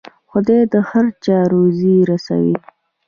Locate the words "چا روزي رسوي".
1.23-2.55